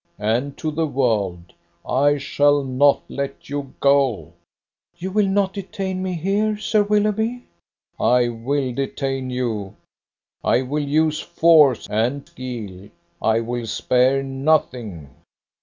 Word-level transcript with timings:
And 0.17 0.57
to 0.57 0.71
the 0.71 0.87
world! 0.87 1.53
I 1.87 2.17
shall 2.17 2.63
not 2.63 3.03
let 3.07 3.49
you 3.49 3.75
go." 3.79 4.33
"You 4.97 5.11
will 5.11 5.27
not 5.27 5.53
detain 5.53 6.01
me 6.01 6.13
here, 6.13 6.57
Sir 6.57 6.81
Willoughby?" 6.81 7.43
"I 7.99 8.27
will 8.29 8.73
detain 8.73 9.29
you. 9.29 9.75
I 10.43 10.63
will 10.63 10.81
use 10.81 11.19
force 11.19 11.87
and 11.87 12.27
guile. 12.35 12.89
I 13.21 13.41
will 13.41 13.67
spare 13.67 14.23
nothing." 14.23 15.07